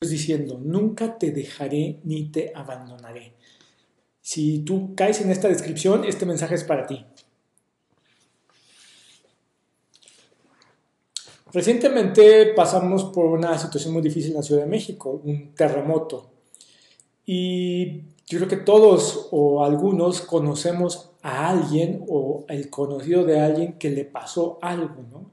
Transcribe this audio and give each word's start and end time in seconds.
diciendo, 0.00 0.60
nunca 0.62 1.16
te 1.16 1.30
dejaré 1.30 2.00
ni 2.04 2.28
te 2.28 2.52
abandonaré. 2.54 3.32
Si 4.20 4.58
tú 4.58 4.94
caes 4.94 5.22
en 5.22 5.30
esta 5.30 5.48
descripción, 5.48 6.04
este 6.04 6.26
mensaje 6.26 6.54
es 6.54 6.64
para 6.64 6.86
ti. 6.86 7.02
Recientemente 11.50 12.52
pasamos 12.54 13.04
por 13.04 13.24
una 13.24 13.56
situación 13.58 13.94
muy 13.94 14.02
difícil 14.02 14.32
en 14.32 14.36
la 14.36 14.42
Ciudad 14.42 14.62
de 14.62 14.68
México, 14.68 15.22
un 15.24 15.54
terremoto. 15.54 16.30
Y 17.24 18.02
yo 18.26 18.38
creo 18.38 18.48
que 18.48 18.56
todos 18.58 19.28
o 19.30 19.64
algunos 19.64 20.20
conocemos 20.20 21.12
a 21.22 21.48
alguien 21.48 22.04
o 22.08 22.44
el 22.48 22.68
conocido 22.68 23.24
de 23.24 23.40
alguien 23.40 23.78
que 23.78 23.88
le 23.88 24.04
pasó 24.04 24.58
algo, 24.60 25.04
¿no? 25.10 25.30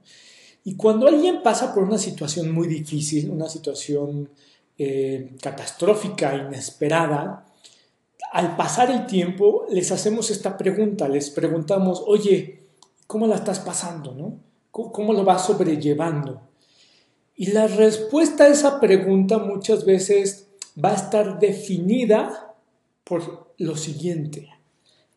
Y 0.66 0.76
cuando 0.76 1.06
alguien 1.06 1.42
pasa 1.42 1.74
por 1.74 1.82
una 1.82 1.98
situación 1.98 2.50
muy 2.50 2.66
difícil, 2.66 3.28
una 3.28 3.50
situación 3.50 4.30
eh, 4.78 5.36
catastrófica, 5.40 6.34
inesperada, 6.34 7.46
al 8.32 8.56
pasar 8.56 8.90
el 8.90 9.06
tiempo 9.06 9.66
les 9.70 9.92
hacemos 9.92 10.30
esta 10.30 10.56
pregunta, 10.56 11.08
les 11.08 11.30
preguntamos, 11.30 12.02
oye, 12.06 12.64
¿cómo 13.06 13.28
la 13.28 13.36
estás 13.36 13.60
pasando? 13.60 14.12
¿no? 14.12 14.40
¿Cómo 14.70 15.12
lo 15.12 15.24
vas 15.24 15.46
sobrellevando? 15.46 16.42
Y 17.36 17.52
la 17.52 17.68
respuesta 17.68 18.44
a 18.44 18.48
esa 18.48 18.80
pregunta 18.80 19.38
muchas 19.38 19.84
veces 19.84 20.48
va 20.82 20.90
a 20.90 20.96
estar 20.96 21.38
definida 21.38 22.54
por 23.04 23.52
lo 23.58 23.76
siguiente. 23.76 24.48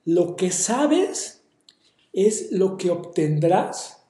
Lo 0.05 0.35
que 0.35 0.51
sabes 0.51 1.41
es 2.13 2.51
lo 2.51 2.77
que 2.77 2.91
obtendrás 2.91 4.03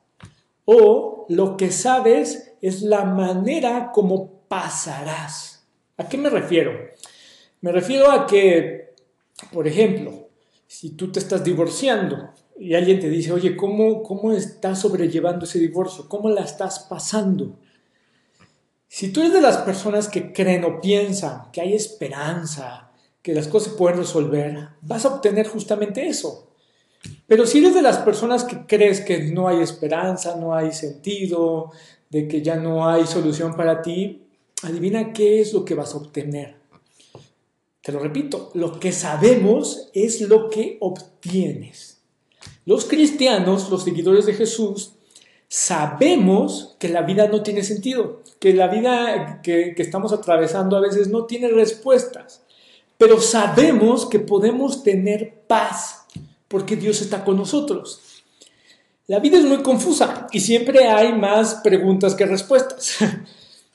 o 0.66 1.26
lo 1.30 1.58
que 1.58 1.72
sabes 1.72 2.54
es 2.62 2.82
la 2.82 3.06
manera 3.06 3.92
como 3.94 4.37
pasarás. 4.48 5.66
¿A 5.98 6.08
qué 6.08 6.18
me 6.18 6.30
refiero? 6.30 6.72
Me 7.62 7.72
refiero 7.72 8.12
a 8.12 8.28
que, 8.28 8.94
por 9.52 9.68
ejemplo, 9.68 10.30
si 10.68 10.92
tú 10.92 11.12
te 11.12 11.20
estás 11.20 11.44
divorciando 11.44 12.32
y 12.60 12.76
alguien 12.76 13.00
te 13.00 13.10
dice, 13.10 13.32
oye, 13.32 13.56
¿cómo, 13.56 14.04
cómo 14.04 14.32
estás 14.32 14.82
sobrellevando 14.82 15.46
ese 15.46 15.60
divorcio? 15.60 16.08
¿Cómo 16.08 16.30
la 16.30 16.42
estás 16.42 16.80
pasando? 16.80 17.60
Si 18.88 19.12
tú 19.12 19.22
eres 19.22 19.34
de 19.34 19.42
las 19.42 19.58
personas 19.58 20.08
que 20.08 20.32
creen 20.34 20.64
o 20.64 20.80
piensan 20.80 21.52
que 21.52 21.62
hay 21.62 21.74
esperanza, 21.74 22.92
que 23.22 23.34
las 23.34 23.48
cosas 23.48 23.72
se 23.72 23.78
pueden 23.78 24.00
resolver, 24.00 24.70
vas 24.82 25.06
a 25.06 25.16
obtener 25.16 25.48
justamente 25.48 26.08
eso. 26.08 26.52
Pero 27.28 27.46
si 27.46 27.60
eres 27.60 27.76
de 27.76 27.82
las 27.82 27.98
personas 28.00 28.44
que 28.44 28.66
crees 28.66 29.02
que 29.02 29.32
no 29.32 29.48
hay 29.48 29.62
esperanza, 29.62 30.36
no 30.36 30.56
hay 30.56 30.72
sentido, 30.72 31.72
de 32.10 32.28
que 32.28 32.42
ya 32.42 32.56
no 32.56 32.88
hay 32.88 33.06
solución 33.06 33.56
para 33.56 33.82
ti, 33.82 34.27
adivina 34.64 35.14
qué 35.14 35.42
es 35.42 35.54
lo 35.54 35.66
que 35.66 35.76
vas 35.76 35.94
a 35.94 35.98
obtener. 35.98 36.56
Te 37.82 37.92
lo 37.92 38.00
repito, 38.00 38.52
lo 38.54 38.80
que 38.80 38.92
sabemos 38.92 39.90
es 39.94 40.22
lo 40.22 40.50
que 40.50 40.78
obtienes. 40.82 42.02
Los 42.66 42.86
cristianos, 42.86 43.70
los 43.70 43.84
seguidores 43.84 44.26
de 44.26 44.34
Jesús, 44.34 44.92
sabemos 45.48 46.76
que 46.80 46.90
la 46.90 47.04
vida 47.04 47.28
no 47.28 47.44
tiene 47.44 47.64
sentido, 47.64 48.24
que 48.40 48.54
la 48.54 48.68
vida 48.68 49.42
que, 49.42 49.74
estamos 49.78 50.12
atravesando 50.12 50.76
a 50.76 50.82
veces 50.82 51.08
no 51.08 51.26
tiene 51.26 51.48
respuestas, 51.48 52.42
pero 52.98 53.22
sabemos 53.22 54.06
que 54.06 54.20
podemos 54.20 54.84
tener 54.84 55.34
paz 55.48 56.06
porque 56.48 56.76
Dios 56.76 57.02
está 57.02 57.24
con 57.24 57.38
nosotros. 57.38 58.02
La 59.08 59.20
vida 59.20 59.38
es 59.38 59.46
muy 59.46 59.64
confusa 59.64 60.28
y 60.34 60.42
siempre 60.42 60.88
hay 60.88 61.14
más 61.14 61.56
preguntas 61.64 62.16
que 62.16 62.26
respuestas. 62.26 62.98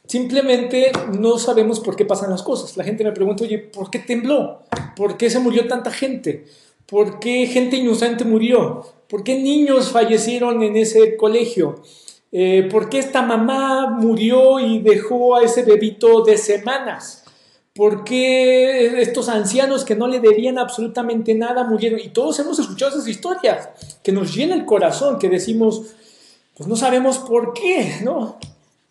Simplemente 0.06 0.92
no 1.18 1.38
sabemos 1.38 1.80
por 1.80 1.96
qué 1.96 2.04
pasan 2.04 2.30
las 2.30 2.42
cosas. 2.42 2.76
La 2.76 2.84
gente 2.84 3.04
me 3.04 3.12
pregunta, 3.12 3.44
oye, 3.44 3.58
¿por 3.58 3.90
qué 3.90 4.00
tembló? 4.00 4.62
¿Por 4.96 5.16
qué 5.16 5.30
se 5.30 5.38
murió 5.38 5.68
tanta 5.68 5.90
gente? 5.90 6.44
¿Por 6.86 7.20
qué 7.20 7.46
gente 7.46 7.76
inocente 7.76 8.24
murió? 8.24 8.84
¿Por 9.08 9.22
qué 9.24 9.38
niños 9.38 9.90
fallecieron 9.90 10.62
en 10.62 10.76
ese 10.76 11.16
colegio? 11.16 11.82
Eh, 12.32 12.68
¿Por 12.70 12.88
qué 12.88 12.98
esta 12.98 13.22
mamá 13.22 13.90
murió 13.90 14.58
y 14.58 14.80
dejó 14.80 15.36
a 15.36 15.44
ese 15.44 15.62
bebito 15.62 16.22
de 16.22 16.36
semanas? 16.36 17.24
¿Por 17.74 18.04
qué 18.04 19.00
estos 19.00 19.28
ancianos 19.30 19.84
que 19.84 19.94
no 19.94 20.08
le 20.08 20.20
debían 20.20 20.58
absolutamente 20.58 21.34
nada 21.34 21.64
murieron? 21.64 22.00
Y 22.00 22.08
todos 22.08 22.38
hemos 22.40 22.58
escuchado 22.58 22.90
esas 22.92 23.08
historias 23.08 23.68
que 24.02 24.12
nos 24.12 24.34
llena 24.34 24.54
el 24.54 24.66
corazón, 24.66 25.18
que 25.18 25.30
decimos, 25.30 25.94
pues 26.54 26.68
no 26.68 26.76
sabemos 26.76 27.18
por 27.18 27.54
qué, 27.54 28.00
¿no? 28.02 28.38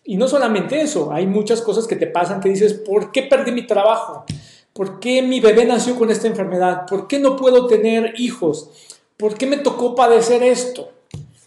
Y 0.04 0.16
no 0.16 0.26
solamente 0.28 0.80
eso, 0.80 1.12
hay 1.12 1.26
muchas 1.26 1.62
cosas 1.62 1.86
que 1.86 1.96
te 1.96 2.06
pasan 2.06 2.40
que 2.40 2.48
dices, 2.48 2.74
¿por 2.74 3.12
qué 3.12 3.22
perdí 3.22 3.52
mi 3.52 3.66
trabajo? 3.66 4.24
¿Por 4.72 5.00
qué 5.00 5.22
mi 5.22 5.40
bebé 5.40 5.64
nació 5.64 5.96
con 5.96 6.10
esta 6.10 6.26
enfermedad? 6.26 6.86
¿Por 6.86 7.06
qué 7.06 7.18
no 7.18 7.36
puedo 7.36 7.66
tener 7.66 8.14
hijos? 8.16 8.70
¿Por 9.16 9.36
qué 9.36 9.46
me 9.46 9.58
tocó 9.58 9.94
padecer 9.94 10.42
esto? 10.42 10.90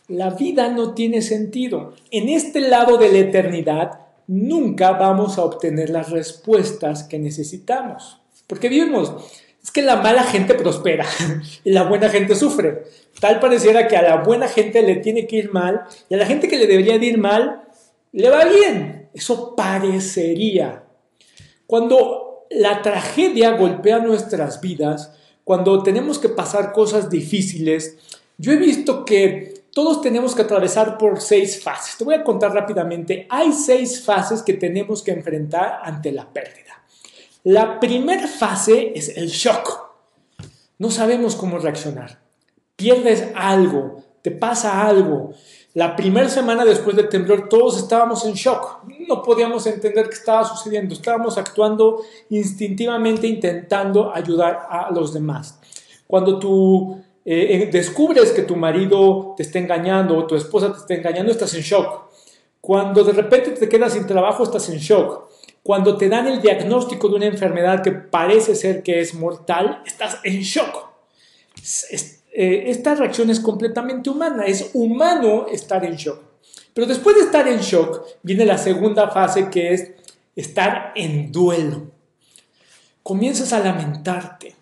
La 0.08 0.30
vida 0.30 0.70
no 0.70 0.94
tiene 0.94 1.22
sentido. 1.22 1.94
En 2.12 2.30
este 2.30 2.62
lado 2.62 2.98
de 2.98 3.12
la 3.12 3.18
eternidad 3.18 4.00
nunca 4.28 4.92
vamos 4.92 5.38
a 5.38 5.44
obtener 5.44 5.90
las 5.90 6.12
respuestas 6.12 7.04
que 7.04 7.20
necesitamos. 7.20 8.20
Porque 8.48 8.70
vivimos, 8.70 9.12
es 9.64 9.72
que 9.72 9.82
la 9.82 9.96
mala 9.96 10.24
gente 10.24 10.54
prospera 10.54 11.06
y 11.64 11.72
la 11.72 11.84
buena 11.84 12.10
gente 12.10 12.36
sufre. 12.36 12.84
Tal 13.20 13.40
pareciera 13.40 13.88
que 13.88 13.98
a 13.98 14.04
la 14.04 14.18
buena 14.18 14.48
gente 14.48 14.84
le 14.84 14.98
tiene 14.98 15.26
que 15.26 15.38
ir 15.38 15.52
mal 15.52 15.82
y 16.08 16.14
a 16.14 16.18
la 16.18 16.26
gente 16.26 16.48
que 16.48 16.58
le 16.58 16.68
debería 16.68 17.00
de 17.00 17.06
ir 17.08 17.18
mal 17.18 17.65
le 18.16 18.30
va 18.30 18.46
bien. 18.46 19.09
Eso 19.14 19.56
parecería. 19.56 20.84
Cuando 21.68 22.46
la 22.50 22.81
tragedia 22.81 23.52
golpea 23.52 24.00
nuestras 24.00 24.62
vidas, 24.62 25.14
cuando 25.44 25.84
tenemos 25.84 26.18
que 26.18 26.30
pasar 26.30 26.72
cosas 26.72 27.09
difíciles, 27.09 27.98
yo 28.38 28.52
he 28.52 28.58
visto 28.58 29.06
que 29.06 29.66
todos 29.74 30.02
tenemos 30.02 30.34
que 30.34 30.44
atravesar 30.44 30.98
por 30.98 31.20
seis 31.20 31.62
fases. 31.62 31.98
Te 31.98 32.06
voy 32.06 32.16
a 32.16 32.24
contar 32.24 32.54
rápidamente. 32.54 33.28
Hay 33.30 33.52
seis 33.52 34.04
fases 34.04 34.42
que 34.42 34.54
tenemos 34.54 35.04
que 35.04 35.12
enfrentar 35.12 35.80
ante 35.84 36.12
la 36.12 36.31
pérdida. 36.31 36.84
La 37.44 37.80
primera 37.80 38.28
fase 38.28 38.94
es 38.96 39.09
el 39.09 39.28
shock. 39.28 39.92
No 40.78 40.90
sabemos 40.90 41.36
cómo 41.36 41.59
reaccionar. 41.59 42.20
Pierdes 42.78 43.28
algo, 43.36 44.04
te 44.22 44.31
pasa 44.31 44.88
algo, 44.88 45.34
la 45.75 45.94
primera 45.94 46.30
semana 46.30 46.63
después 46.63 46.96
del 46.96 47.09
temblor 47.09 47.50
todos 47.50 47.78
estábamos 47.78 48.24
en 48.25 48.34
shock, 48.34 48.86
no 49.09 49.22
podíamos 49.22 49.68
entender 49.68 50.08
qué 50.08 50.16
estaba 50.16 50.46
sucediendo, 50.46 50.94
estábamos 50.94 51.38
actuando 51.38 52.02
instintivamente 52.30 53.28
intentando 53.28 54.16
ayudar 54.16 54.68
a 54.69 54.90
los 54.91 55.13
demás. 55.13 55.59
Cuando 56.08 56.40
tú 56.40 57.03
eh, 57.25 57.63
eh, 57.63 57.69
descubres 57.69 58.31
que 58.31 58.44
tu 58.44 58.56
marido 58.56 59.34
te 59.36 59.44
está 59.44 59.59
engañando 59.59 60.18
o 60.18 60.25
tu 60.25 60.36
esposa 60.36 60.72
te 60.72 60.80
está 60.80 60.94
engañando, 60.94 61.34
estás 61.34 61.53
en 61.56 61.62
shock. 61.62 62.06
Cuando 62.62 63.03
de 63.03 63.12
repente 63.12 63.52
te 63.52 63.68
quedas 63.68 63.94
sin 63.94 64.07
trabajo, 64.07 64.44
estás 64.44 64.69
en 64.69 64.78
shock. 64.78 65.30
Cuando 65.62 65.97
te 65.97 66.07
dan 66.07 66.28
el 66.28 66.42
diagnóstico 66.42 67.09
de 67.09 67.16
una 67.16 67.25
enfermedad 67.25 67.84
que 67.84 67.92
parece 67.92 68.56
ser 68.56 68.81
que 68.81 69.02
es 69.02 69.13
mortal, 69.13 69.81
estás 69.86 70.19
en 70.24 70.40
shock. 70.40 70.88
Eh, 72.38 72.69
esta 72.69 72.96
reacción 72.96 73.29
es 73.29 73.40
completamente 73.40 74.09
humana, 74.09 74.44
es 74.46 74.72
humano 74.73 75.47
estar 75.47 75.85
en 75.85 75.96
shock. 75.96 76.19
Pero 76.73 76.85
después 76.85 77.16
de 77.16 77.22
estar 77.22 77.47
en 77.47 77.59
shock, 77.59 78.06
viene 78.23 78.46
la 78.46 78.57
segunda 78.57 79.09
fase 79.09 79.50
que 79.50 79.73
es 79.73 79.91
estar 80.35 80.91
en 80.97 81.31
duelo. 81.31 81.91
Comienzas 83.03 83.53
a 83.53 83.62
lamentarte, 83.62 84.53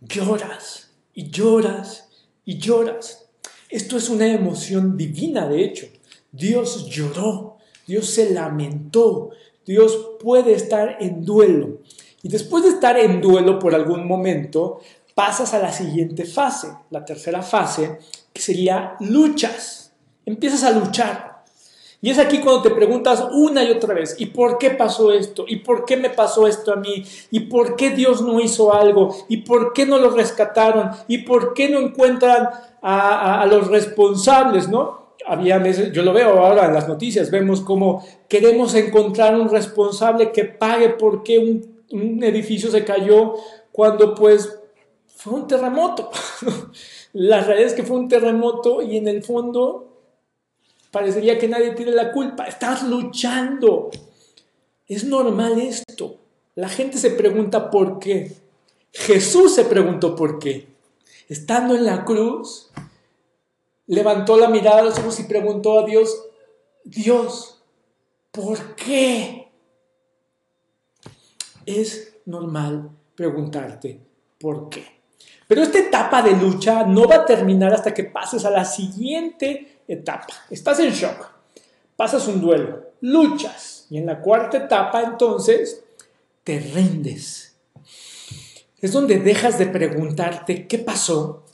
lloras 0.00 0.90
y 1.14 1.30
lloras 1.30 2.08
y 2.44 2.58
lloras. 2.58 3.28
Esto 3.68 3.96
es 3.96 4.08
una 4.08 4.26
emoción 4.26 4.96
divina, 4.96 5.46
de 5.46 5.62
hecho. 5.62 5.86
Dios 6.32 6.88
lloró, 6.88 7.58
Dios 7.86 8.06
se 8.06 8.34
lamentó, 8.34 9.30
Dios 9.64 10.16
puede 10.20 10.54
estar 10.54 10.96
en 10.98 11.24
duelo. 11.24 11.78
Y 12.24 12.28
después 12.28 12.64
de 12.64 12.70
estar 12.70 12.98
en 12.98 13.20
duelo 13.20 13.60
por 13.60 13.76
algún 13.76 14.08
momento, 14.08 14.80
pasas 15.20 15.52
a 15.52 15.58
la 15.58 15.70
siguiente 15.70 16.24
fase, 16.24 16.68
la 16.88 17.04
tercera 17.04 17.42
fase, 17.42 17.98
que 18.32 18.40
sería 18.40 18.96
luchas. 19.00 19.92
Empiezas 20.24 20.64
a 20.64 20.70
luchar. 20.70 21.42
Y 22.00 22.08
es 22.08 22.18
aquí 22.18 22.38
cuando 22.38 22.62
te 22.62 22.70
preguntas 22.70 23.26
una 23.30 23.62
y 23.62 23.70
otra 23.70 23.92
vez, 23.92 24.16
¿y 24.18 24.26
por 24.26 24.56
qué 24.56 24.70
pasó 24.70 25.12
esto? 25.12 25.44
¿Y 25.46 25.56
por 25.56 25.84
qué 25.84 25.98
me 25.98 26.08
pasó 26.08 26.46
esto 26.46 26.72
a 26.72 26.76
mí? 26.76 27.04
¿Y 27.30 27.40
por 27.40 27.76
qué 27.76 27.90
Dios 27.90 28.22
no 28.22 28.40
hizo 28.40 28.72
algo? 28.72 29.14
¿Y 29.28 29.42
por 29.42 29.74
qué 29.74 29.84
no 29.84 29.98
lo 29.98 30.08
rescataron? 30.08 30.92
¿Y 31.06 31.18
por 31.18 31.52
qué 31.52 31.68
no 31.68 31.80
encuentran 31.80 32.48
a, 32.80 33.44
los 33.44 33.68
responsables? 33.68 34.70
¿no? 34.70 35.16
Había 35.26 35.58
veces, 35.58 35.92
yo 35.92 36.02
lo 36.02 36.14
veo 36.14 36.42
ahora 36.42 36.64
en 36.64 36.72
las 36.72 36.88
noticias, 36.88 37.30
vemos 37.30 37.60
cómo 37.60 38.02
queremos 38.26 38.74
encontrar 38.74 39.38
un 39.38 39.50
responsable 39.50 40.32
que 40.32 40.46
pague 40.46 40.88
porque 40.88 41.38
un, 41.38 41.84
un 41.90 42.24
edificio 42.24 42.70
se 42.70 42.86
cayó 42.86 43.34
cuando 43.70 44.14
pues 44.14 44.59
fue 45.20 45.34
un 45.34 45.46
terremoto. 45.46 46.10
la 47.12 47.42
realidad 47.42 47.68
es 47.68 47.74
que 47.74 47.82
fue 47.82 47.98
un 47.98 48.08
terremoto 48.08 48.80
y 48.80 48.96
en 48.96 49.06
el 49.06 49.22
fondo 49.22 49.98
parecería 50.90 51.38
que 51.38 51.46
nadie 51.46 51.72
tiene 51.72 51.92
la 51.92 52.10
culpa. 52.10 52.44
Estás 52.44 52.84
luchando. 52.84 53.90
Es 54.88 55.04
normal 55.04 55.60
esto. 55.60 56.16
La 56.54 56.70
gente 56.70 56.96
se 56.96 57.10
pregunta 57.10 57.70
por 57.70 57.98
qué. 57.98 58.34
Jesús 58.92 59.54
se 59.54 59.66
preguntó 59.66 60.16
por 60.16 60.38
qué. 60.38 60.68
Estando 61.28 61.74
en 61.74 61.84
la 61.84 62.06
cruz, 62.06 62.70
levantó 63.86 64.38
la 64.38 64.48
mirada 64.48 64.80
a 64.80 64.84
los 64.84 64.98
ojos 64.98 65.20
y 65.20 65.24
preguntó 65.24 65.80
a 65.80 65.84
Dios, 65.84 66.24
Dios, 66.82 67.60
¿por 68.30 68.74
qué? 68.74 69.52
Es 71.66 72.14
normal 72.24 72.90
preguntarte 73.14 74.00
por 74.38 74.70
qué. 74.70 74.99
Pero 75.46 75.62
esta 75.62 75.78
etapa 75.78 76.22
de 76.22 76.36
lucha 76.36 76.84
no 76.84 77.08
va 77.08 77.16
a 77.16 77.26
terminar 77.26 77.74
hasta 77.74 77.92
que 77.92 78.04
pases 78.04 78.44
a 78.44 78.50
la 78.50 78.64
siguiente 78.64 79.80
etapa. 79.88 80.32
Estás 80.48 80.78
en 80.80 80.92
shock, 80.92 81.28
pasas 81.96 82.28
un 82.28 82.40
duelo, 82.40 82.92
luchas 83.00 83.86
y 83.90 83.98
en 83.98 84.06
la 84.06 84.20
cuarta 84.20 84.58
etapa 84.58 85.02
entonces 85.02 85.82
te 86.44 86.60
rindes. 86.60 87.56
Es 88.80 88.92
donde 88.92 89.18
dejas 89.18 89.58
de 89.58 89.66
preguntarte 89.66 90.66
qué 90.66 90.78
pasó, 90.78 91.44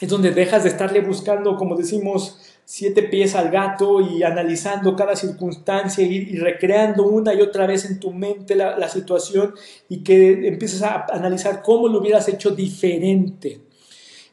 es 0.00 0.08
donde 0.08 0.32
dejas 0.32 0.64
de 0.64 0.70
estarle 0.70 1.00
buscando, 1.00 1.56
como 1.56 1.76
decimos, 1.76 2.40
siete 2.68 3.04
pies 3.04 3.36
al 3.36 3.50
gato 3.50 4.00
y 4.00 4.24
analizando 4.24 4.96
cada 4.96 5.14
circunstancia 5.14 6.04
y, 6.04 6.36
recreando 6.36 7.04
una 7.04 7.32
y 7.32 7.40
otra 7.40 7.64
vez 7.64 7.84
en 7.84 8.00
tu 8.00 8.12
mente 8.12 8.56
la, 8.56 8.88
situación 8.88 9.54
y 9.88 10.02
que 10.02 10.48
empiezas 10.48 10.82
a 10.82 11.06
analizar 11.12 11.62
cómo 11.62 11.86
lo 11.86 12.00
hubieras 12.00 12.28
hecho 12.28 12.50
diferente. 12.50 13.60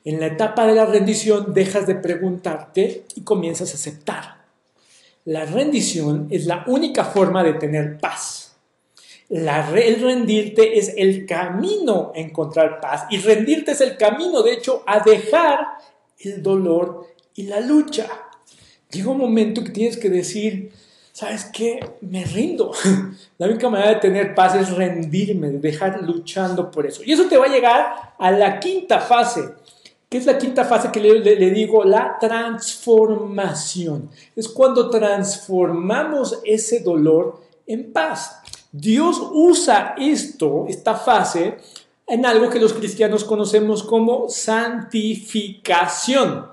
En 0.03 0.19
la 0.19 0.25
etapa 0.25 0.65
de 0.65 0.73
la 0.73 0.85
rendición 0.85 1.53
dejas 1.53 1.85
de 1.85 1.95
preguntarte 1.95 3.05
y 3.15 3.21
comienzas 3.21 3.71
a 3.71 3.75
aceptar. 3.75 4.43
La 5.25 5.45
rendición 5.45 6.27
es 6.31 6.47
la 6.47 6.63
única 6.67 7.05
forma 7.05 7.43
de 7.43 7.53
tener 7.53 7.99
paz. 7.99 8.57
La, 9.29 9.69
el 9.79 10.01
rendirte 10.01 10.79
es 10.79 10.95
el 10.97 11.27
camino 11.27 12.11
a 12.15 12.19
encontrar 12.19 12.81
paz 12.81 13.05
y 13.11 13.19
rendirte 13.19 13.71
es 13.71 13.81
el 13.81 13.95
camino, 13.95 14.41
de 14.41 14.53
hecho, 14.53 14.83
a 14.87 14.99
dejar 15.01 15.59
el 16.19 16.41
dolor 16.41 17.12
y 17.35 17.43
la 17.43 17.59
lucha. 17.59 18.07
Llega 18.91 19.09
un 19.09 19.17
momento 19.17 19.63
que 19.63 19.71
tienes 19.71 19.97
que 19.97 20.09
decir, 20.09 20.71
¿sabes 21.11 21.45
qué? 21.45 21.79
Me 22.01 22.23
rindo. 22.25 22.71
La 23.37 23.47
única 23.47 23.69
manera 23.69 23.91
de 23.91 23.99
tener 23.99 24.35
paz 24.35 24.55
es 24.55 24.71
rendirme, 24.71 25.49
dejar 25.49 26.03
luchando 26.03 26.69
por 26.69 26.85
eso. 26.85 27.01
Y 27.03 27.11
eso 27.11 27.27
te 27.27 27.37
va 27.37 27.45
a 27.45 27.49
llegar 27.49 28.13
a 28.17 28.31
la 28.31 28.59
quinta 28.59 28.99
fase. 28.99 29.41
¿Qué 30.09 30.19
es 30.19 30.25
la 30.27 30.37
quinta 30.37 30.63
fase 30.63 30.91
que 30.91 30.99
le, 30.99 31.19
le, 31.19 31.49
digo? 31.49 31.83
La 31.83 32.17
transformación. 32.19 34.11
Es 34.35 34.47
cuando 34.47 34.91
transformamos 34.91 36.39
ese 36.43 36.81
dolor 36.81 37.41
en 37.65 37.91
paz. 37.91 38.41
Dios 38.71 39.19
usa 39.31 39.95
esto, 39.97 40.65
esta 40.67 40.93
fase, 40.95 41.57
en 42.05 42.27
algo 42.27 42.49
que 42.49 42.59
los 42.59 42.73
cristianos 42.73 43.23
conocemos 43.23 43.81
como 43.81 44.29
santificación. 44.29 46.52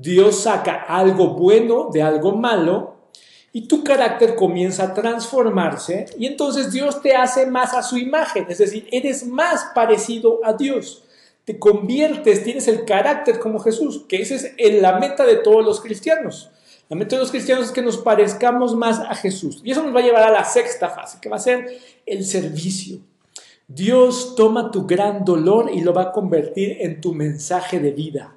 Dios 0.00 0.42
saca 0.42 0.84
algo 0.88 1.30
bueno 1.30 1.90
de 1.92 2.02
algo 2.02 2.32
malo 2.32 2.94
y 3.52 3.66
tu 3.66 3.82
carácter 3.82 4.36
comienza 4.36 4.84
a 4.84 4.94
transformarse 4.94 6.06
y 6.16 6.26
entonces 6.26 6.70
Dios 6.70 7.02
te 7.02 7.16
hace 7.16 7.46
más 7.46 7.74
a 7.74 7.82
su 7.82 7.98
imagen, 7.98 8.46
es 8.48 8.58
decir, 8.58 8.86
eres 8.92 9.26
más 9.26 9.72
parecido 9.74 10.38
a 10.44 10.52
Dios. 10.52 11.02
Te 11.44 11.58
conviertes, 11.58 12.44
tienes 12.44 12.68
el 12.68 12.84
carácter 12.84 13.40
como 13.40 13.58
Jesús, 13.58 14.04
que 14.08 14.20
esa 14.20 14.34
es 14.34 14.82
la 14.82 15.00
meta 15.00 15.26
de 15.26 15.36
todos 15.36 15.64
los 15.64 15.80
cristianos. 15.80 16.50
La 16.88 16.96
meta 16.96 17.16
de 17.16 17.22
los 17.22 17.30
cristianos 17.30 17.66
es 17.66 17.72
que 17.72 17.82
nos 17.82 17.98
parezcamos 17.98 18.76
más 18.76 19.00
a 19.00 19.14
Jesús. 19.14 19.60
Y 19.64 19.72
eso 19.72 19.82
nos 19.82 19.94
va 19.94 20.00
a 20.00 20.04
llevar 20.04 20.22
a 20.22 20.30
la 20.30 20.44
sexta 20.44 20.90
fase, 20.90 21.18
que 21.20 21.28
va 21.28 21.36
a 21.36 21.40
ser 21.40 21.66
el 22.06 22.24
servicio. 22.24 22.98
Dios 23.66 24.34
toma 24.36 24.70
tu 24.70 24.86
gran 24.86 25.24
dolor 25.24 25.70
y 25.72 25.80
lo 25.80 25.92
va 25.92 26.02
a 26.02 26.12
convertir 26.12 26.76
en 26.80 27.00
tu 27.00 27.14
mensaje 27.14 27.80
de 27.80 27.90
vida. 27.90 28.34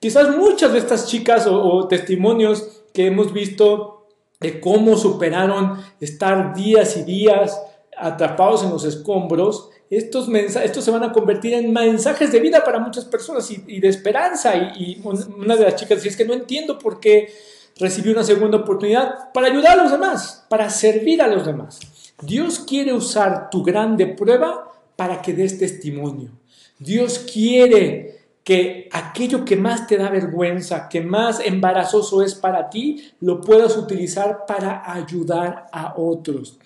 Quizás 0.00 0.34
muchas 0.34 0.72
de 0.72 0.78
estas 0.78 1.06
chicas 1.06 1.46
o, 1.46 1.86
testimonios 1.86 2.82
que 2.94 3.06
hemos 3.06 3.34
visto 3.34 4.08
de 4.40 4.58
cómo 4.58 4.96
superaron 4.96 5.78
estar 6.00 6.54
días 6.54 6.96
y 6.96 7.02
días 7.02 7.60
atrapados 7.94 8.64
en 8.64 8.70
los 8.70 8.84
escombros, 8.84 9.68
estos, 9.90 10.28
estos 10.28 10.84
se 10.84 10.90
van 10.90 11.02
a 11.02 11.12
convertir 11.12 11.52
en 11.52 11.70
mensajes 11.70 12.32
de 12.32 12.40
vida 12.40 12.64
para 12.64 12.78
muchas 12.78 13.04
personas 13.04 13.50
y, 13.50 13.80
de 13.80 13.88
esperanza. 13.88 14.56
Y, 14.56 14.94
y, 14.94 15.02
una 15.36 15.56
de 15.56 15.64
las 15.64 15.76
chicas 15.76 15.98
decía, 15.98 16.12
es 16.12 16.16
que 16.16 16.24
no 16.24 16.32
entiendo 16.32 16.78
por 16.78 16.98
qué 16.98 17.28
recibí 17.76 18.10
una 18.10 18.24
segunda 18.24 18.58
oportunidad 18.58 19.30
para 19.34 19.48
ayudar 19.48 19.78
a 19.78 19.82
los 19.82 19.92
demás, 19.92 20.46
para 20.48 20.70
servir 20.70 21.20
a 21.20 21.28
los 21.28 21.44
demás. 21.44 21.78
Dios 22.22 22.60
quiere 22.60 22.94
usar 22.94 23.50
tu 23.50 23.62
grande 23.62 24.06
prueba 24.06 24.72
para 24.96 25.20
que 25.20 25.34
des 25.34 25.58
testimonio. 25.58 26.30
Dios 26.78 27.18
quiere 27.18 28.19
que 28.50 28.88
aquello 28.90 29.44
que 29.44 29.54
más 29.54 29.86
te 29.86 29.96
da 29.96 30.10
vergüenza, 30.10 30.88
que 30.88 31.00
más 31.00 31.38
embarazoso 31.38 32.22
es 32.22 32.34
para 32.34 32.68
ti, 32.68 33.12
lo 33.20 33.40
puedas 33.40 33.76
utilizar 33.76 34.44
para 34.46 34.92
ayudar 34.92 35.66
a 35.72 35.94
otros. 35.96 36.58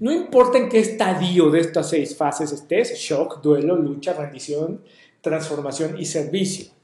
No 0.00 0.10
importa 0.10 0.58
en 0.58 0.68
qué 0.68 0.80
estadio 0.80 1.50
de 1.50 1.60
estas 1.60 1.90
seis 1.90 2.16
fases 2.16 2.50
estés, 2.50 2.98
shock, 2.98 3.40
duelo, 3.42 3.76
lucha, 3.76 4.14
rendición, 4.14 4.82
transformación 5.20 6.00
y 6.00 6.06
servicio 6.06 6.78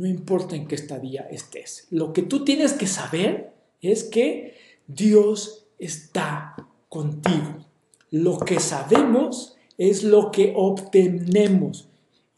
no 0.00 0.06
importa 0.06 0.56
en 0.56 0.66
qué 0.66 0.76
estadía 0.76 1.28
estés. 1.30 1.86
Lo 1.90 2.14
que 2.14 2.22
tú 2.22 2.42
tienes 2.42 2.72
que 2.72 2.86
saber 2.86 3.52
es 3.82 4.04
que 4.04 4.54
Dios 4.86 5.66
está 5.78 6.56
contigo. 6.88 7.66
Lo 8.10 8.38
que 8.38 8.60
sabemos 8.60 9.56
es 9.76 10.02
lo 10.02 10.30
que 10.30 10.54
obtenemos. 10.56 11.89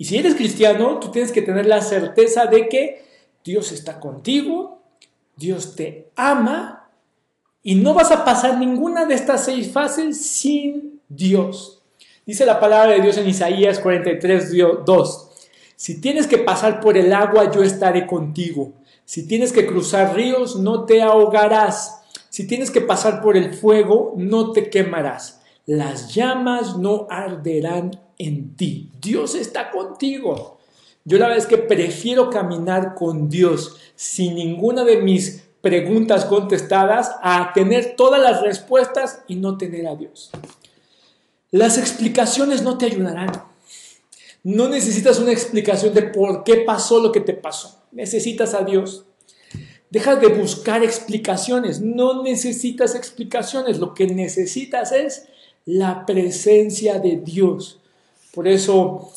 Y 0.03 0.05
si 0.05 0.19
eres 0.19 0.35
cristiano, 0.35 0.99
tú 0.99 1.13
tienes 1.13 1.31
que 1.31 1.43
tener 1.43 1.65
la 1.65 1.81
certeza 1.81 2.47
de 2.47 2.69
que 2.69 3.05
Dios 3.45 3.71
está 3.71 4.01
contigo, 4.01 4.83
Dios 5.37 5.77
te 5.77 6.11
ama 6.17 6.91
y 7.63 7.77
no 7.77 7.95
vas 7.95 8.11
a 8.11 8.25
pasar 8.25 8.59
ninguna 8.59 9.07
de 9.07 9.15
estas 9.15 9.45
seis 9.45 9.71
fases 9.71 10.21
sin 10.21 11.01
Dios. 11.09 11.83
Dice 12.27 12.45
la 12.45 12.59
palabra 12.59 12.95
de 12.95 13.01
Dios 13.01 13.17
en 13.17 13.29
Isaías 13.29 13.79
43, 13.79 14.53
2. 14.85 15.31
Si 15.77 16.01
tienes 16.01 16.27
que 16.27 16.39
pasar 16.39 16.81
por 16.81 16.97
el 16.99 17.13
agua, 17.13 17.53
yo 17.53 17.63
estaré 17.63 18.05
contigo. 18.05 18.73
Si 19.05 19.29
tienes 19.29 19.53
que 19.53 19.67
cruzar 19.67 20.17
ríos, 20.17 20.57
no 20.57 20.85
te 20.85 21.01
ahogarás. 21.01 22.03
Si 22.29 22.49
tienes 22.49 22.73
que 22.73 22.81
pasar 22.81 23.23
por 23.23 23.37
el 23.37 23.55
fuego, 23.55 24.15
no 24.17 24.51
te 24.51 24.69
quemarás. 24.69 25.42
Las 25.67 26.15
llamas 26.15 26.77
no 26.77 27.07
arderán 27.09 27.93
en 28.19 28.57
ti. 28.57 28.91
Dios 29.01 29.35
está 29.35 29.71
contigo. 29.71 30.59
Yo 31.05 31.19
la 31.19 31.27
verdad 31.27 31.43
es 31.43 31.49
que 31.49 31.59
prefiero 31.59 32.31
caminar 32.31 32.95
con 32.95 33.29
Dios 33.29 33.77
sin 33.95 34.35
ninguna 34.35 34.85
de 34.85 35.03
mis 35.03 35.43
preguntas 35.61 36.25
contestadas 36.25 37.13
a 37.23 37.53
tener 37.55 37.95
todas 37.97 38.21
las 38.21 38.43
respuestas 38.43 39.23
y 39.29 39.37
no 39.37 39.57
tener 39.57 39.87
a 39.87 39.95
Dios. 39.95 40.31
Las 41.51 41.79
explicaciones 41.79 42.63
no 42.63 42.79
te 42.79 42.87
ayudarán. 42.87 43.31
No 44.43 44.69
necesitas 44.69 45.21
una 45.21 45.33
explicación 45.33 45.95
de 45.95 46.03
por 46.03 46.43
qué 46.43 46.57
pasó 46.57 47.01
lo 47.01 47.13
que 47.13 47.21
te 47.21 47.35
pasó. 47.35 47.83
Necesitas 47.93 48.55
a 48.55 48.65
Dios. 48.65 49.05
Deja 49.91 50.17
de 50.17 50.29
buscar 50.29 50.83
explicaciones. 50.83 51.81
No 51.81 52.23
necesitas 52.23 52.95
explicaciones. 52.95 53.79
Lo 53.79 53.95
que 53.95 54.07
necesitas 54.07 54.91
es 54.91 55.29
la 55.65 56.05
presencia 56.07 56.99
de 56.99 57.17
Dios. 57.17 57.81
Por 58.35 58.49
eso 58.49 59.13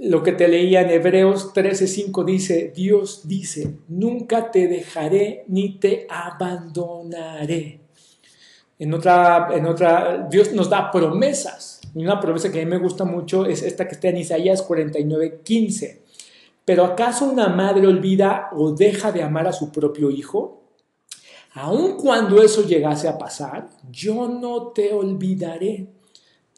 lo 0.00 0.22
que 0.22 0.32
te 0.32 0.48
leía 0.48 0.82
en 0.82 0.90
Hebreos 0.90 1.52
13:5 1.54 2.24
dice, 2.24 2.72
Dios 2.74 3.22
dice, 3.24 3.76
nunca 3.88 4.50
te 4.50 4.68
dejaré 4.68 5.44
ni 5.48 5.78
te 5.78 6.06
abandonaré. 6.08 7.80
En 8.78 8.92
otra, 8.92 9.48
en 9.52 9.66
otra, 9.66 10.26
Dios 10.28 10.52
nos 10.52 10.68
da 10.68 10.90
promesas. 10.90 11.80
Y 11.94 12.02
una 12.04 12.20
promesa 12.20 12.50
que 12.50 12.60
a 12.60 12.64
mí 12.64 12.70
me 12.70 12.78
gusta 12.78 13.04
mucho 13.04 13.46
es 13.46 13.62
esta 13.62 13.86
que 13.86 13.94
está 13.94 14.08
en 14.08 14.16
Isaías 14.16 14.62
49, 14.62 15.40
15. 15.44 16.02
Pero 16.64 16.84
¿acaso 16.84 17.26
una 17.26 17.48
madre 17.48 17.86
olvida 17.86 18.48
o 18.52 18.72
deja 18.72 19.12
de 19.12 19.22
amar 19.22 19.46
a 19.46 19.52
su 19.52 19.70
propio 19.70 20.10
hijo? 20.10 20.63
Aun 21.54 21.96
cuando 21.96 22.42
eso 22.42 22.62
llegase 22.62 23.08
a 23.08 23.16
pasar, 23.16 23.68
yo 23.90 24.28
no 24.28 24.68
te 24.68 24.92
olvidaré. 24.92 25.86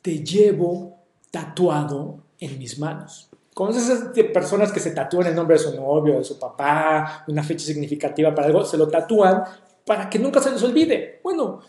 Te 0.00 0.24
llevo 0.24 1.00
tatuado 1.30 2.24
en 2.38 2.58
mis 2.58 2.78
manos. 2.78 3.28
¿Conoces 3.52 3.88
esas 3.88 4.12
personas 4.32 4.72
que 4.72 4.80
se 4.80 4.90
tatúan 4.92 5.28
el 5.28 5.34
nombre 5.34 5.56
de 5.56 5.62
su 5.62 5.74
novio, 5.74 6.18
de 6.18 6.24
su 6.24 6.38
papá, 6.38 7.24
una 7.28 7.42
fecha 7.42 7.66
significativa 7.66 8.34
para 8.34 8.48
algo? 8.48 8.64
Se 8.64 8.76
lo 8.76 8.88
tatúan 8.88 9.42
para 9.84 10.08
que 10.08 10.18
nunca 10.18 10.40
se 10.40 10.50
les 10.50 10.62
olvide. 10.62 11.20
Bueno, 11.22 11.60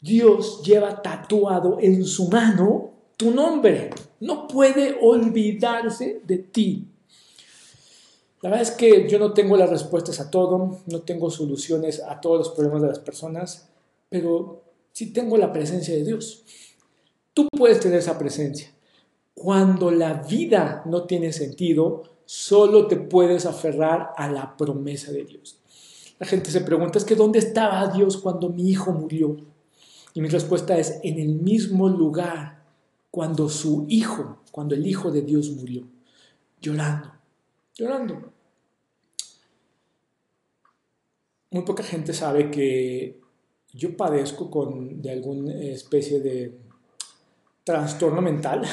Dios 0.00 0.62
lleva 0.62 1.00
tatuado 1.02 1.78
en 1.80 2.04
su 2.04 2.28
mano 2.28 2.90
tu 3.16 3.30
nombre. 3.30 3.90
No 4.20 4.46
puede 4.46 4.98
olvidarse 5.00 6.22
de 6.24 6.38
ti. 6.38 6.89
La 8.42 8.48
verdad 8.48 8.62
es 8.62 8.70
que 8.70 9.08
yo 9.08 9.18
no 9.18 9.32
tengo 9.32 9.56
las 9.56 9.68
respuestas 9.68 10.18
a 10.20 10.30
todo, 10.30 10.80
no 10.86 11.00
tengo 11.02 11.30
soluciones 11.30 12.02
a 12.02 12.20
todos 12.20 12.38
los 12.38 12.48
problemas 12.50 12.82
de 12.82 12.88
las 12.88 12.98
personas, 12.98 13.68
pero 14.08 14.62
si 14.92 15.12
tengo 15.12 15.36
la 15.36 15.52
presencia 15.52 15.94
de 15.94 16.04
Dios. 16.04 16.44
Tú 17.34 17.48
puedes 17.56 17.80
tener 17.80 17.98
esa 17.98 18.18
presencia. 18.18 18.72
Cuando 19.34 19.90
la 19.90 20.14
vida 20.14 20.82
no 20.86 21.04
tiene 21.04 21.32
sentido, 21.32 22.02
solo 22.24 22.86
te 22.86 22.96
puedes 22.96 23.46
aferrar 23.46 24.12
a 24.16 24.30
la 24.30 24.56
promesa 24.56 25.12
de 25.12 25.24
Dios. 25.24 25.58
La 26.18 26.26
gente 26.26 26.50
se 26.50 26.60
pregunta, 26.60 26.98
es 26.98 27.04
que 27.04 27.16
¿dónde 27.16 27.38
estaba 27.38 27.86
Dios 27.88 28.16
cuando 28.18 28.50
mi 28.50 28.68
hijo 28.68 28.92
murió? 28.92 29.36
Y 30.12 30.20
mi 30.20 30.28
respuesta 30.28 30.76
es, 30.76 30.98
en 31.02 31.18
el 31.18 31.28
mismo 31.28 31.88
lugar 31.88 32.62
cuando 33.10 33.48
su 33.48 33.86
hijo, 33.88 34.38
cuando 34.52 34.74
el 34.74 34.86
hijo 34.86 35.10
de 35.10 35.22
Dios 35.22 35.50
murió, 35.50 35.84
llorando, 36.60 37.10
llorando. 37.80 38.32
Muy 41.50 41.64
poca 41.64 41.82
gente 41.82 42.12
sabe 42.12 42.50
que 42.50 43.18
yo 43.72 43.96
padezco 43.96 44.50
con, 44.50 45.00
de 45.00 45.10
alguna 45.10 45.54
especie 45.54 46.20
de 46.20 46.58
trastorno 47.64 48.20
mental. 48.20 48.62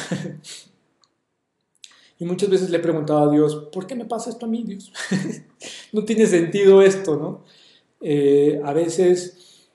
y 2.19 2.25
muchas 2.25 2.49
veces 2.49 2.69
le 2.69 2.77
he 2.77 2.81
preguntado 2.81 3.29
a 3.29 3.31
Dios, 3.31 3.69
¿por 3.71 3.87
qué 3.87 3.95
me 3.95 4.05
pasa 4.05 4.29
esto 4.29 4.45
a 4.45 4.49
mí, 4.49 4.63
Dios? 4.63 4.91
no 5.93 6.03
tiene 6.03 6.25
sentido 6.25 6.81
esto, 6.81 7.15
¿no? 7.15 7.43
Eh, 8.01 8.61
a 8.63 8.73
veces 8.73 9.69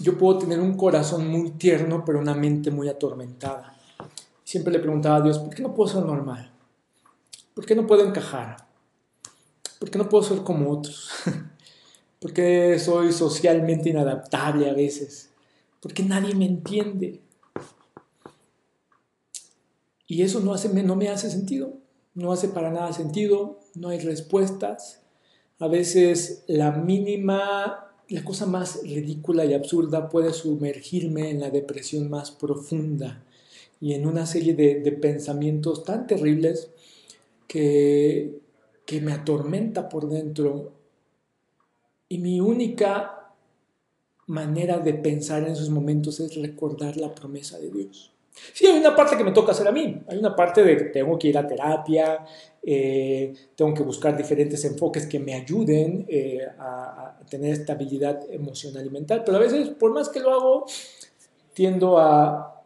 yo 0.00 0.16
puedo 0.16 0.38
tener 0.38 0.60
un 0.60 0.76
corazón 0.76 1.28
muy 1.28 1.50
tierno, 1.52 2.04
pero 2.04 2.18
una 2.18 2.34
mente 2.34 2.70
muy 2.70 2.88
atormentada. 2.88 3.76
Siempre 4.42 4.72
le 4.72 4.78
preguntaba 4.78 5.16
a 5.16 5.20
Dios, 5.20 5.38
¿por 5.38 5.54
qué 5.54 5.62
no 5.62 5.74
puedo 5.74 5.92
ser 5.92 6.04
normal? 6.04 6.50
¿Por 7.54 7.66
qué 7.66 7.74
no 7.74 7.86
puedo 7.86 8.06
encajar? 8.06 8.67
¿Por 9.78 9.90
qué 9.90 9.98
no 9.98 10.08
puedo 10.08 10.24
ser 10.24 10.38
como 10.38 10.70
otros? 10.70 11.10
¿Por 12.20 12.32
qué 12.32 12.78
soy 12.78 13.12
socialmente 13.12 13.90
inadaptable 13.90 14.68
a 14.68 14.74
veces? 14.74 15.30
¿Por 15.80 15.92
qué 15.92 16.02
nadie 16.02 16.34
me 16.34 16.46
entiende? 16.46 17.20
Y 20.08 20.22
eso 20.22 20.40
no, 20.40 20.96
me 20.96 21.08
hace 21.10 21.30
sentido, 21.30 21.74
no 22.14 22.32
hace 22.32 22.48
para 22.48 22.70
nada 22.70 22.92
sentido, 22.92 23.60
no 23.74 23.90
hay 23.90 24.00
respuestas. 24.00 25.02
A 25.60 25.68
veces 25.68 26.44
la 26.48 26.72
mínima, 26.72 27.92
la 28.08 28.24
cosa 28.24 28.46
más 28.46 28.80
ridícula 28.82 29.44
y 29.44 29.54
absurda 29.54 30.08
puede 30.08 30.32
sumergirme 30.32 31.30
en 31.30 31.40
la 31.40 31.50
depresión 31.50 32.10
más 32.10 32.30
profunda 32.30 33.22
y 33.80 33.92
en 33.92 34.06
una 34.06 34.26
serie 34.26 34.54
de 34.54 34.90
pensamientos 34.92 35.84
tan 35.84 36.06
terribles 36.06 36.70
que, 37.46 38.40
que 38.88 39.02
me 39.02 39.12
atormenta 39.12 39.86
por 39.86 40.08
dentro 40.08 40.72
y 42.08 42.16
mi 42.16 42.40
única 42.40 43.34
manera 44.28 44.78
de 44.78 44.94
pensar 44.94 45.42
en 45.42 45.52
esos 45.52 45.68
momentos 45.68 46.20
es 46.20 46.34
recordar 46.36 46.96
la 46.96 47.14
promesa 47.14 47.58
de 47.58 47.70
Dios. 47.70 48.10
Sí, 48.54 48.64
hay 48.64 48.78
una 48.78 48.96
parte 48.96 49.18
que 49.18 49.24
me 49.24 49.32
toca 49.32 49.52
hacer 49.52 49.68
a 49.68 49.72
mí. 49.72 50.00
Hay 50.08 50.16
una 50.16 50.34
parte 50.34 50.64
de 50.64 50.74
que 50.78 50.84
tengo 50.84 51.18
que 51.18 51.28
ir 51.28 51.36
a 51.36 51.46
terapia, 51.46 52.24
eh, 52.62 53.34
tengo 53.54 53.74
que 53.74 53.82
buscar 53.82 54.16
diferentes 54.16 54.64
enfoques 54.64 55.06
que 55.06 55.18
me 55.18 55.34
ayuden 55.34 56.06
eh, 56.08 56.46
a, 56.58 57.18
a, 57.20 57.26
tener 57.26 57.52
estabilidad 57.52 58.22
emocional 58.30 58.86
y 58.86 58.90
mental. 58.90 59.22
Pero 59.22 59.36
a 59.36 59.40
veces, 59.40 59.68
por 59.68 59.92
más 59.92 60.08
que 60.08 60.20
lo 60.20 60.32
hago, 60.32 60.64
tiendo 61.52 61.98
a, 61.98 62.57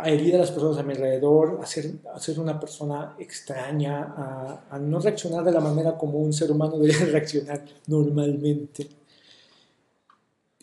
a 0.00 0.08
herir 0.08 0.36
a 0.36 0.38
las 0.38 0.50
personas 0.52 0.78
a 0.78 0.82
mi 0.82 0.92
alrededor, 0.92 1.60
a 1.62 1.66
ser, 1.66 2.38
una 2.38 2.58
persona 2.60 3.16
extraña, 3.18 4.02
a, 4.04 4.66
a, 4.70 4.78
no 4.78 5.00
reaccionar 5.00 5.44
de 5.44 5.52
la 5.52 5.60
manera 5.60 5.96
como 5.96 6.18
un 6.18 6.32
ser 6.32 6.52
humano 6.52 6.78
debería 6.78 7.06
reaccionar 7.06 7.64
normalmente. 7.86 8.88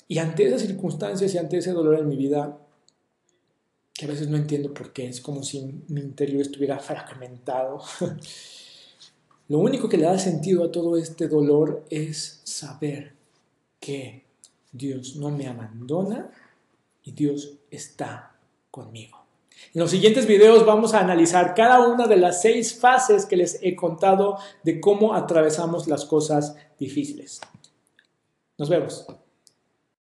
Y 0.07 0.19
ante 0.19 0.47
esas 0.47 0.61
circunstancias 0.61 1.33
y 1.33 1.37
ante 1.37 1.57
ese 1.57 1.71
dolor 1.71 1.99
en 1.99 2.07
mi 2.07 2.15
vida, 2.15 2.57
que 3.93 4.05
a 4.05 4.07
veces 4.07 4.29
no 4.29 4.37
entiendo 4.37 4.73
por 4.73 4.93
qué, 4.93 5.07
es 5.07 5.21
como 5.21 5.43
si 5.43 5.83
mi 5.87 6.01
interior 6.01 6.41
estuviera 6.41 6.79
fragmentado. 6.79 7.81
Lo 9.47 9.59
único 9.59 9.87
que 9.87 9.97
le 9.97 10.05
da 10.05 10.17
sentido 10.17 10.63
a 10.63 10.71
todo 10.71 10.97
este 10.97 11.27
dolor 11.27 11.85
es 11.89 12.41
saber 12.43 13.13
que 13.79 14.23
Dios 14.71 15.15
no 15.15 15.29
me 15.29 15.47
abandona 15.47 16.31
y 17.03 17.11
Dios 17.11 17.53
está 17.69 18.35
conmigo. 18.71 19.24
En 19.73 19.81
los 19.81 19.91
siguientes 19.91 20.25
videos 20.25 20.65
vamos 20.65 20.93
a 20.93 20.99
analizar 20.99 21.53
cada 21.53 21.87
una 21.87 22.07
de 22.07 22.17
las 22.17 22.41
seis 22.41 22.79
fases 22.79 23.25
que 23.25 23.37
les 23.37 23.59
he 23.61 23.75
contado 23.75 24.37
de 24.63 24.79
cómo 24.79 25.13
atravesamos 25.13 25.87
las 25.87 26.05
cosas 26.05 26.55
difíciles. 26.79 27.41
Nos 28.57 28.69
vemos. 28.69 29.05